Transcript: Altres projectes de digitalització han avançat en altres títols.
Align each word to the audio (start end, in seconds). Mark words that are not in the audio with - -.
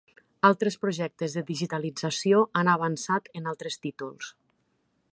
Altres 0.47 0.77
projectes 0.85 1.35
de 1.39 1.43
digitalització 1.51 2.41
han 2.63 2.73
avançat 2.75 3.33
en 3.41 3.53
altres 3.55 3.81
títols. 3.87 4.35